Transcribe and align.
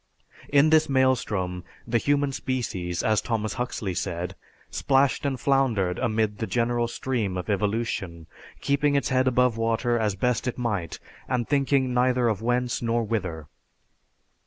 In 0.49 0.71
this 0.71 0.89
maelstrom, 0.89 1.63
the 1.85 1.99
human 1.99 2.31
species, 2.31 3.03
as 3.03 3.21
Thomas 3.21 3.53
Huxley 3.53 3.93
said 3.93 4.33
'plashed 4.87 5.27
and 5.27 5.39
floundered 5.39 5.99
amid 5.99 6.39
the 6.39 6.47
general 6.47 6.87
stream 6.87 7.37
of 7.37 7.51
evolution, 7.51 8.25
keeping 8.61 8.95
its 8.95 9.09
head 9.09 9.27
above 9.27 9.57
water 9.57 9.99
as 9.99 10.15
best 10.15 10.47
it 10.47 10.57
might, 10.57 10.97
and 11.27 11.47
thinking 11.47 11.93
neither 11.93 12.27
of 12.29 12.41
whence 12.41 12.81
nor 12.81 13.03
whither.' 13.03 13.45